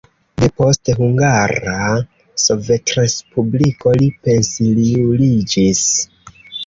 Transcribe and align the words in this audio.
Depost 0.43 0.89
Hungara 0.99 1.75
Sovetrespubliko 2.45 3.93
li 4.01 4.09
pensiuliĝis. 4.29 5.85